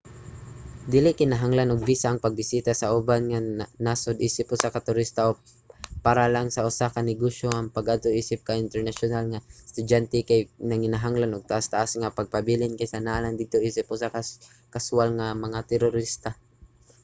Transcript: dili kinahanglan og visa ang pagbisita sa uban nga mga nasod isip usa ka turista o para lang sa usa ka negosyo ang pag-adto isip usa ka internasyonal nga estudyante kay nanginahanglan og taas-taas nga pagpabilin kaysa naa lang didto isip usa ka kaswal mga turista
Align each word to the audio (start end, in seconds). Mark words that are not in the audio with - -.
dili 0.93 1.11
kinahanglan 1.19 1.71
og 1.73 1.85
visa 1.89 2.07
ang 2.09 2.23
pagbisita 2.25 2.71
sa 2.77 2.91
uban 2.99 3.23
nga 3.31 3.39
mga 3.45 3.65
nasod 3.85 4.17
isip 4.27 4.45
usa 4.55 4.73
ka 4.75 4.85
turista 4.87 5.21
o 5.29 5.31
para 6.05 6.25
lang 6.35 6.47
sa 6.51 6.65
usa 6.69 6.93
ka 6.95 7.01
negosyo 7.11 7.47
ang 7.53 7.73
pag-adto 7.75 8.09
isip 8.21 8.39
usa 8.41 8.47
ka 8.47 8.61
internasyonal 8.65 9.25
nga 9.29 9.43
estudyante 9.69 10.19
kay 10.29 10.41
nanginahanglan 10.69 11.35
og 11.35 11.47
taas-taas 11.51 11.91
nga 12.01 12.15
pagpabilin 12.17 12.77
kaysa 12.79 12.99
naa 13.05 13.21
lang 13.23 13.35
didto 13.39 13.57
isip 13.69 13.85
usa 13.95 14.07
ka 14.15 14.21
kaswal 14.73 15.09
mga 15.45 15.59
turista 15.69 16.29